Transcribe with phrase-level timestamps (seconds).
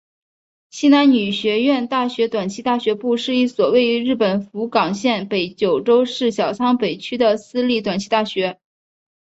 [0.71, 8.59] 西南女学院大学短期大学部是一所位于日本福冈县北九州市小仓北区的私立短期大学。